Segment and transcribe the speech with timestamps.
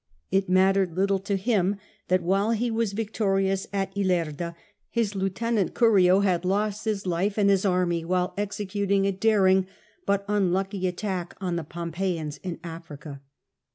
[0.31, 1.75] It mattered little to him
[2.07, 4.55] that, while he was victorious at Ilerda,
[4.89, 9.67] his lieutenant Curio had lost his life and his army while executing a daring
[10.07, 13.21] but unlucky attack on the Pompeians in Africa.